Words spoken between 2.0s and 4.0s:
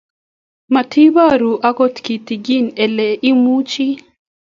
kitegen ile imuchi